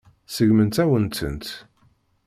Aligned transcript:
Seggment-awen-tent. 0.27 1.47